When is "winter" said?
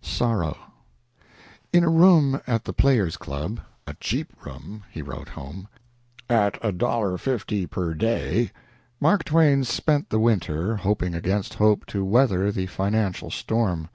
10.20-10.76